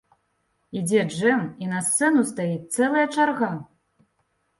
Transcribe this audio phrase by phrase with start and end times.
[0.79, 3.51] Ідзе джэм, і на сцэну стаіць цэлая чарга!